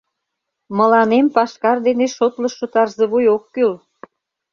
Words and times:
Мыланем 0.77 1.25
пашкар 1.35 1.77
дене 1.87 2.05
шотлышо 2.15 2.65
Тарзывуй 2.73 3.25
ок 3.35 3.43
кӱл! 3.53 3.73